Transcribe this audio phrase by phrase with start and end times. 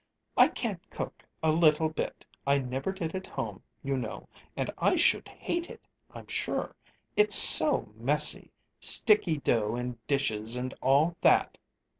[0.35, 2.25] "I can't cook a little bit.
[2.47, 4.27] I never did at home, you know,
[4.57, 6.75] and I should hate it, I'm sure.
[7.15, 11.59] It's so messy sticky dough and dishes, and all that!"